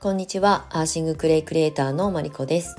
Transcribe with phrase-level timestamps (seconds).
[0.00, 2.76] こんにちは、アーシングクレイクリエイターのマリコです。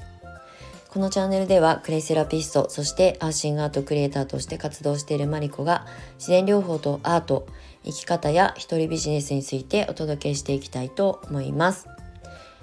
[0.87, 5.85] このチャンネルではクレイセラピスト、そしてアーシングアートクリエイターとして活動しているマリコが
[6.16, 7.45] 自然療法とアート、
[7.84, 11.89] 生き方や一人ビジネスについてお届けしていきたいと思います。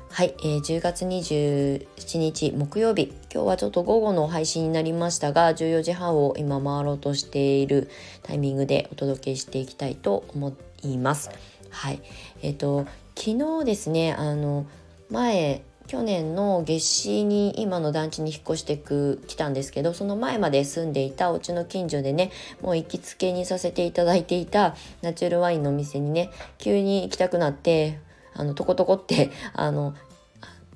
[0.08, 7.90] はい、えー、10月27日木曜日今日はちょっと午後の配信になりましたが14時半を今回ろうとしている
[8.23, 11.29] タイミングでお届けしていきたいと思います。
[11.68, 12.00] はい
[12.40, 14.66] えーと昨日ですねあの
[15.11, 22.30] 前去年の夏至に今の団地に引っ越してく来たんですけどその前まで住んでいたお家の近所でね
[22.61, 28.00] もう行きつけにさせていただいていたナチュラルワインのお店にね急に行きたくなって
[28.34, 29.94] あのとことこってあの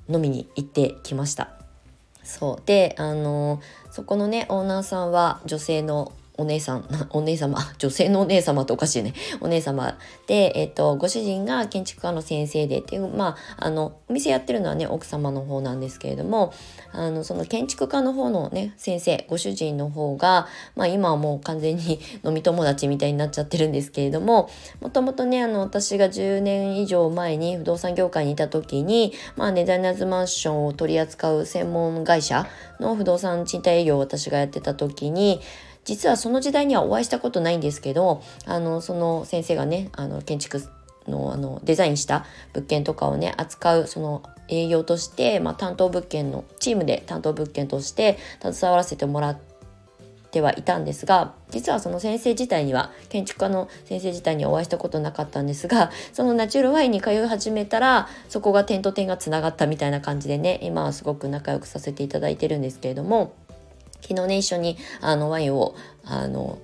[0.09, 1.51] 飲みに行ってきました。
[2.23, 9.13] そうであのそこのねオーナーさんは女性のお姉さん、お姉様、 女性のお姉様っておかしいね。
[9.39, 9.97] お姉様
[10.27, 16.53] で、えっと、ご主人が建築家の先生でっていう、まあ、あの、お店やってるのはね、奥様の方なんですけれども、
[16.91, 24.49] あの、その建築家の方のね、先生、ご主人の方が、まあ、今はもう完全に 飲み友達みたいになっちゃってるんですけれども、
[24.81, 32.47] もともとね、あの、私が10年以上前に不動産業界にいた時に、まあ、デザイナーズマンションを取り扱う専門会社
[32.79, 35.41] の不動産賃貸営業を私がやってた時に、
[35.83, 40.61] 実はその時代にはお会いしたことないんですけどあのその先生がねあの建築
[41.07, 49.39] のあのデザインした物件とかをね扱うその営業として、まあ、担当物件のチームで担当物件として携わらせてもらっ
[50.31, 63.33] てはいたんですが実はその先生自体には建築家の先生自体にお会いしたことなかったんですが そのナチュラルワインに通い始めたらそこが点と点がつながったみたいな感じでね今はすごく仲良くさせていただいてるんですけれども。
[64.01, 66.59] 昨日ね一緒にあのワインをあの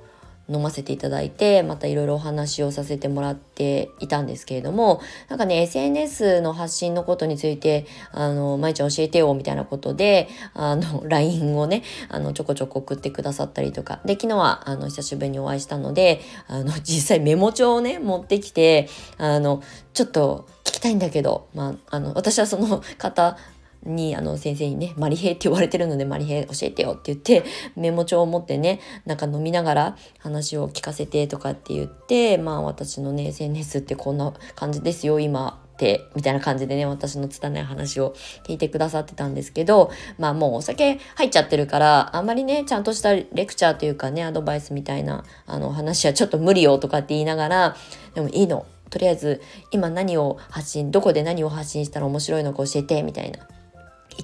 [0.50, 14.00] 飲ませていただいてまたいろいろお話をさせてもらっていたんですけれどもなんかね SNS の発信のことについてあの舞ちゃん教えてよみたいなことであの LINE をねあのちょこちょこ送ってくださったりとか。
[14.06, 18.88] で昨日はあの久しぶりにお会いしたのであの 実際メモ帳をね持ってきて
[19.18, 19.62] あの
[19.94, 23.38] ちょっと聞きたいんだけど、まあ、あの私はその方
[23.88, 27.44] にあの先生にねマリヘイって言われてるのでマリヘイ教えてよって言って
[27.76, 38.16] メモ帳を持ってねなんか飲みながら話を聞かせてとかって言ってまあ私のね SNS ってこんな感じですよ今ってみたいな感じでね私の拙い話を
[38.46, 47.76] 聞いてくださってたんですけどまあもうお酒入っちゃってるからあんまりねちゃんとしたレクチャーというかねアドバイスみたいなあの話はちょっと無理よとかって言いながら
[48.16, 48.66] でもいいの。
[48.90, 53.40] とりあえず今何を発信どこで何を発信したら面白いのか教えてみたいな。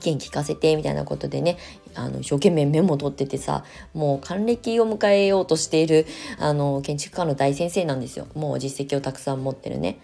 [0.03, 1.57] 見聞かせてみたいなことでね
[1.95, 6.05] あの一生懸命メモ取っててさもう還暦を迎えようとしている
[6.39, 9.99] あの建築家の大先生なんですよもう実績をたくさん持ってるね。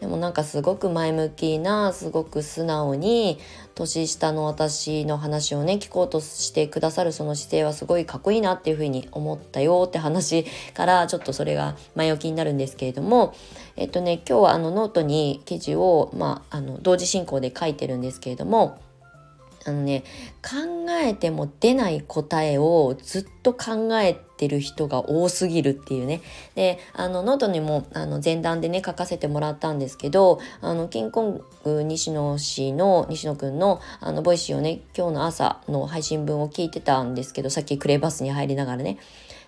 [0.00, 3.38] でもなんかすごく前向きなすごく素直に
[3.74, 10.44] 年下の私の話をね聞こうとしてくださるその姿勢はすごいかっこいいなっていうふうに思ったよって話
[10.74, 13.34] からちょっとそれが前置きになるんですけれども
[13.76, 18.78] えっとね今日はあのノートに記事を、まあ、あの同時進行で書いてるんですけれども
[19.66, 20.04] あのね
[20.42, 26.20] 考えても出ない答えをずっと考えてる人が多すぎるっていうね。
[26.54, 38.98] であのノートにもあの前段でね書かせてもらったんですけどあのキングコング西野氏の西野くんのあの Voicy をね今日の朝の配信分を聞いてたんですけどさっきクレイバスに入りながらね。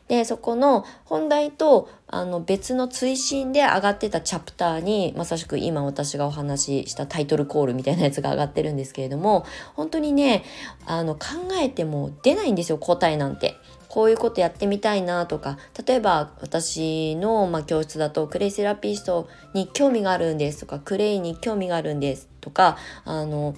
[0.09, 9.45] でそこの本題とあの別の追伸で上がってたチャプターにまさしく今私がお話ししたタイトルコールみたいなやつが上がってるんですけれども
[9.75, 10.45] 本当にね
[10.87, 11.21] あの考
[11.61, 13.57] えても出ないんですよ答えなんて。
[13.89, 15.57] こういうことやってみたいなとか
[15.87, 23.55] 例えば私の、ま、教室だとクレイセラピストに興味があるんですとかクレイに興味があるんですとかあの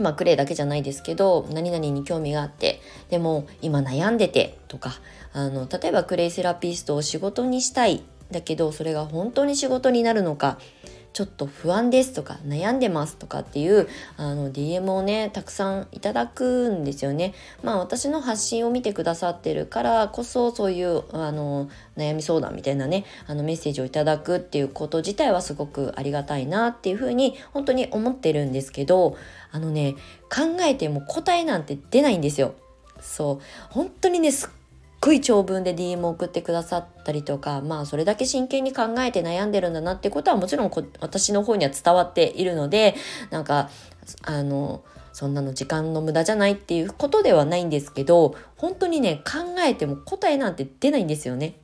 [0.00, 2.80] まあクレイだけじゃないですけど何々に興味があって
[3.10, 4.94] でも今悩んでてとか
[5.32, 10.58] あの例えばクレイセラピストを仕事にしたいだけどそれが本当に仕事になるのか
[11.12, 13.86] ちょっと不安ですとか悩んでますとかっていう
[14.16, 17.34] あの DM をねたくさんいただくんですよね。
[17.62, 29.16] まあ私の発信を見てくださってるからこそそういうあの悩み相談みたいなねあのメッセージをいただくっていうこと自体はすごくありがたいなっていうふうに本当に思ってるんですけど
[29.52, 29.94] あのね
[30.30, 32.54] 考えても答えなんて出ないんですよ。
[33.00, 34.50] そう本当にねすっ
[35.00, 40.70] ごい長文で DM を送ってくださったりとかまあそれだけ真剣に考えて悩んでるんだなってことはもちろん
[41.00, 42.94] 私の方には伝わっているので
[43.30, 43.68] なんか
[44.22, 44.82] あの
[45.12, 51.54] そんなの時間の無駄じゃないっていうことではないんですけど本当にね考えても答えなんて出ないんですよね。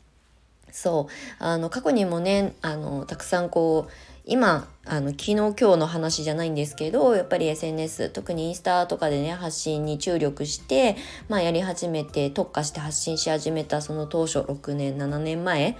[0.70, 1.12] そう
[1.42, 3.92] あの過去にもねあのたくさんこう
[4.30, 10.96] 今あの昨日今日の話じゃないんですけどやっぱり SNS 特にインスタとかでね発信に注力して、
[11.30, 15.78] まあ、やり始めて特化して発信し始めたその当初6年7年前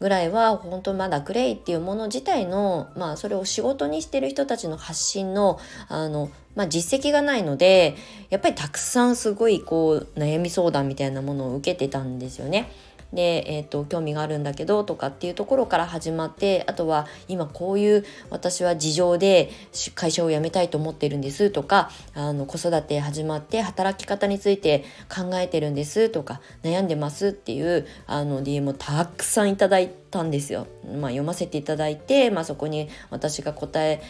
[0.00, 7.94] ぐらいは本当まだクレイっていうもの自体のまあそれを仕事にしてる人たちの発信のあの、まあ、実績がないので
[8.28, 12.72] やっぱりたくさんすごいこう悩み相談みたいなものを受けてたんですよね。
[13.12, 19.50] で、えーと、興味があるんだけどとかっていうところから始まってあとは今こういう私は事情で
[19.94, 30.66] 会社を辞めたいと思ってるんですとかあの子育て始まって働き方について考えてるんですとか悩んでますっていうあの DM をたくさんいただいたんですよ。
[30.84, 34.02] まあ、読ませていただいて、まあ、そこに私が答え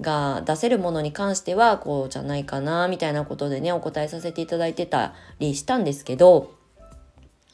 [0.00, 6.55] が出せるものに関してはこうじゃないかなみたいなことでねお答えさせていただいてたりしたんですけど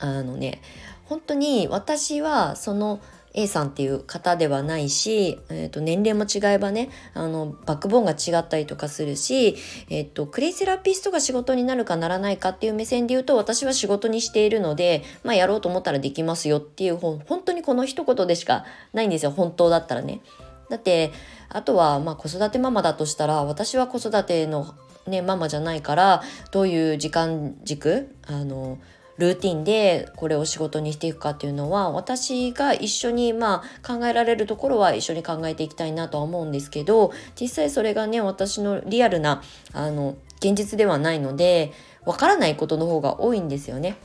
[0.03, 0.61] あのね
[1.05, 3.01] 本当に私はその
[3.35, 9.57] A さんっていう方ではないし、えー、と年齢も違えばねあのバックボーンが違ったりとかするし、
[9.89, 20.21] えーと、クレイセラピストが仕事になるかならないかっていう目線で言うと私は仕事にしているので、まあ、やろうと思ったらできますよっていう本当にこの一言でしかないんですよ本当だったらね。
[20.69, 21.13] だって
[21.49, 24.75] あとはまあ子育てママだとしたら私は子育ての、
[25.07, 28.79] ね、ママじゃないからどういう時間軸あの
[29.23, 39.41] ルーティンでこれを仕事にしていくかっていうのは私が一緒にまあ考えられるところは一緒に考えていきたいなとは思うんですけど実際それがね私のリアルな
[39.73, 41.71] あの現実ではないので
[42.05, 43.97] わからないことの方が多いんですよね。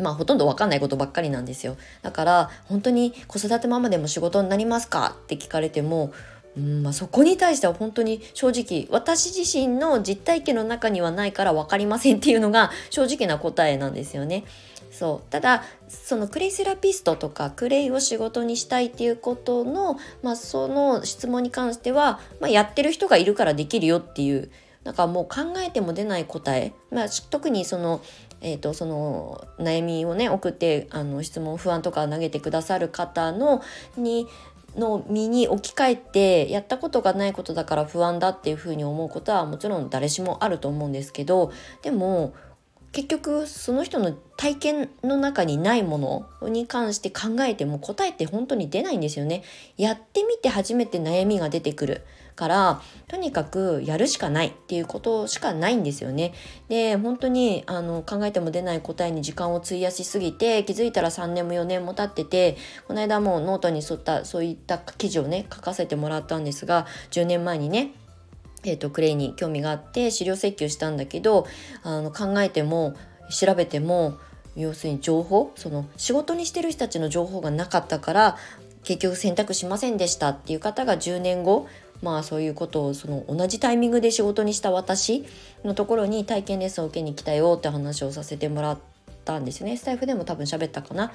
[0.00, 1.76] まあほとんどわかんないことばっかりなんですよ。
[2.02, 6.12] だから本当に子育てママでも仕事になりますかって聞かれても
[6.56, 14.44] うんまあ、そこに対しては本当に正直私自身の実体験の中にはないから分かりませんっていうのが正直な答えなんですよね。
[14.90, 24.50] そうただそのクレイセラピストとかクレイを仕事にしたいっていうことの、まあ、その質問に関しては、まあ、やってる人がいるからできるよっていう
[24.84, 28.00] なんかもう考えても出ない答え、まあ、特にその
[28.42, 33.62] えーと、その悩みをね送ってあの質問不安とか投げてくださる方の
[33.96, 34.26] に
[34.76, 41.52] の身に置き換えてやったことがないことだから不安だっていうふうに思うことはもちろん誰しもあると思うんですけど
[41.82, 42.34] でも
[42.92, 49.42] 結局その人の体験の中にないものに関して考えても答えって本当に出ないんですよね。
[49.76, 52.02] やってみて初めて悩みが出てくる。
[52.36, 56.34] からとにかくやるしかないっていうことしかないんですよね。
[56.68, 62.56] で本当にあの考えても出ない答えに時間を費やしすぎて気づいたら3年も4年も経ってて
[62.86, 67.92] この間もノートに沿ったそういった記事をね書かせてもらったんですが10年前にね
[68.64, 71.46] えーと、クレイに興味があって資料請求したんだけど
[71.84, 72.96] あの考えても
[73.30, 74.18] 調べても
[74.56, 78.36] 要するに情報その仕事にしてる人たちの情報がなかったから
[78.82, 81.68] 結局選択しませんでしたっていう方が10年後
[82.02, 85.24] まあそういうことをその同じタイミングで仕事にした私
[85.64, 88.78] のところに体験レッスンを受けに来たよって話をさせてもらっ
[89.24, 89.76] たんですよね。
[89.76, 91.12] スタイフでも多分喋ったかな。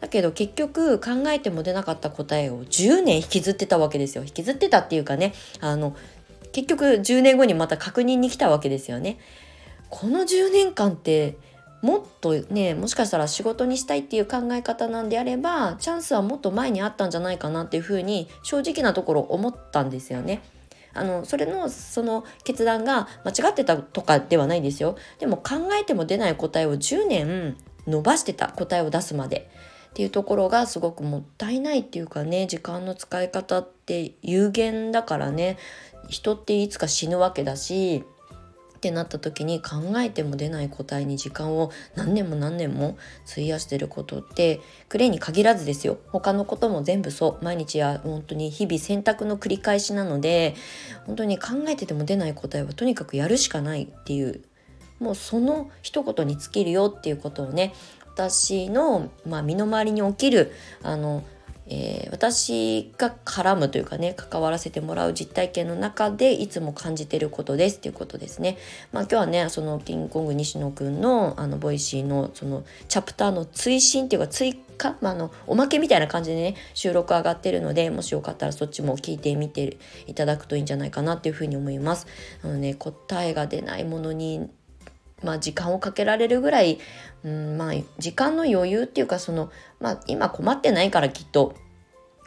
[0.00, 4.24] だけど結局考えても出なかった答えを10年引きずってたわけですよ。
[4.24, 5.94] 引きずってたっていうかねあの
[6.52, 9.18] 結局10年後にまた確認に来たわけですよね。
[9.88, 11.36] この10年間って
[11.82, 20.42] もっとねもしかしたら仕事にしたいっていう考え方なんであればチャンスはもっと前にあったんじゃないかなっていうふうに正直なところ思ったんですよね。
[20.92, 24.96] あのそれのその決断が間違ってたとかではないですよ。
[25.18, 27.56] でも考えても出ない答えを10年
[27.86, 29.50] 伸ばしてた答えを出すまで。
[29.90, 35.58] っていうところがすごくもったいないっていうかね時間の使い方って有限だからね
[36.08, 38.04] 人っていつか死ぬわけだし
[38.80, 42.96] ってなった時に考えても出ない答えに時間を何年も何年も
[43.30, 45.98] 費やしてることってクレイに限らずですよ。
[46.08, 47.44] 他のことも全部そう。
[47.44, 50.54] 毎日や本当に日々選択の繰り返しなので
[51.06, 54.40] 本当に考えてても出ない答えはとにかくやるしかないっていう。
[54.98, 57.72] もうその一言に尽きるよっていうことをね
[58.06, 61.24] 私の、まあ、身の回りに起きるあの
[61.70, 68.58] えー、私が絡むというかね関わらせてもらう実体験の中でいつも感じてることですっていうことですね。
[68.92, 82.08] まあ、今日はねそのキングコング西野くんのあの Voicy のそのチャプターの追伸っていうか追加、まあ、あのおまけみたいな感じでね収録上がってるのでもしよかったらそっちも聞いてみていただくといいんじゃないかなっていうふうに思います。
[82.42, 84.50] あのね答えが出ないものに
[85.22, 86.78] まあ、時間をかけられるぐらい、
[87.24, 89.50] うんまあ、時間の余裕っていうかその、
[89.80, 91.54] まあ、今困ってないからきっと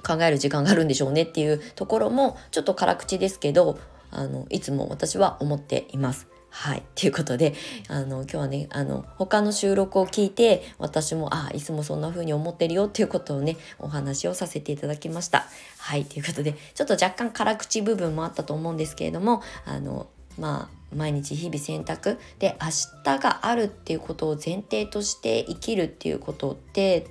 [0.06, 3.80] 考える時間があるんでしょうねっていうところもちょっと辛口ですけど
[4.12, 6.28] あのいつも私は思っています。
[6.56, 6.84] はい。
[6.94, 7.56] ということで、
[7.88, 15.48] あの、今日はね、あの、他の収録を聞いて、私も、あ、いつもそんな風に思ってるよっていうことをね、お話をさせていただきました。
[15.80, 16.06] はい。
[16.06, 20.06] ということで、ちょっと若干辛口部分もあったと思うんですけれども、あの、
[20.38, 22.70] まあ、毎日日々選択で明
[23.04, 27.08] 日があるっていうことを前提として生きるっていうことって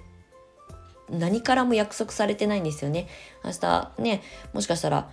[1.10, 3.08] 何からも約束されてないんですよね。
[3.44, 4.22] 明日ね
[4.52, 5.10] もしかしたら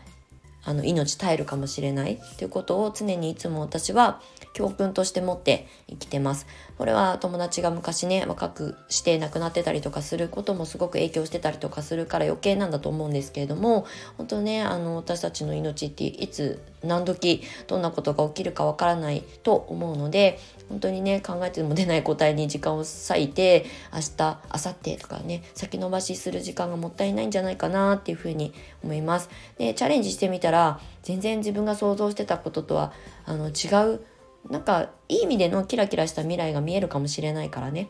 [0.63, 4.21] あの命絶えるかもしれないっていうことを常にいつも私は
[4.53, 6.47] 教訓として持って生きてます。
[6.77, 13.85] これは友達が昔ね若くして亡くなってたりとかすることもすごく影響してたりとかするから余計なんだと思うんですけれども
[14.17, 20.39] 本当ねあの私たちの命っていつ何時どんなことが起きるかわからないと思うので
[20.69, 29.29] 本当にね考えても出ない答えに時間を割いて明日明後日とかね先延ばしする時間がもったいないんじゃないかなっていうふうに思います。
[29.57, 32.93] でチャレンジしてみたら全然自分が想像してたこととは
[33.25, 34.01] あの違う
[34.49, 37.89] なんかいい意味でのキラキラした未来が見えるかもしれないからね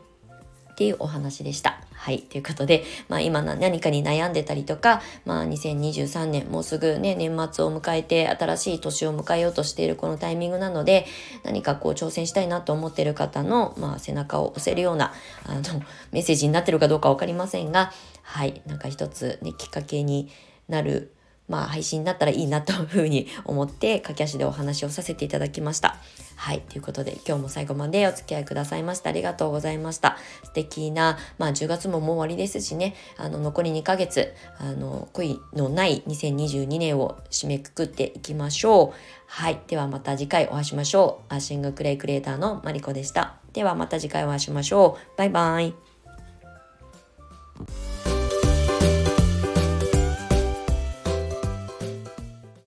[0.72, 1.82] っていうお話でした。
[2.00, 2.22] はい。
[2.22, 11.06] ということで、まあ今何かに悩んでたりとか、まあ2023年、もうすぐね、年末を迎えて新しい年を迎えようとしているこのタイミングなので、
[11.44, 15.12] 何かこう挑戦したいなと思っている方の、まあ背中を押せるような、
[15.46, 15.62] あの、
[16.14, 17.92] メッセージになってるかどうかわかりませんが、
[18.24, 18.62] はい。
[18.66, 20.32] なんか一つね、きっかけに
[20.70, 21.12] なる
[21.50, 25.98] まあ、配信になったらいいなというふうに思って駆け足でお話をさせていただきました。
[26.36, 26.62] はい。
[26.62, 30.18] ということで、今日も最後までお付き合いくださいましてありがとうございました。
[30.46, 38.98] 素敵な、まあ、10月ももう終わりですしね、あの、残り2ヶ月、あの、恋のない2022年を締めくくっていきましょう。
[39.28, 39.60] はい。
[39.68, 41.34] ではまた次回お会いしましょう。
[41.34, 43.36] アッシングクレイクリエイターのマリコでした。
[43.54, 45.18] ではまた次回お会いしましょう。
[45.18, 45.74] バイバイ。